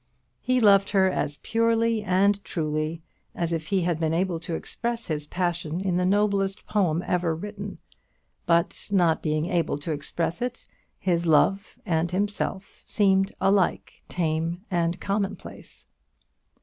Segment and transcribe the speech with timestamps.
[0.39, 3.03] He loved her as purely and truly
[3.35, 7.35] as if he had been able to express his passion in the noblest poem ever
[7.35, 7.77] written;
[8.47, 10.65] but not being able to express it,
[10.97, 15.89] his love and himself seemed alike tame and commonplace.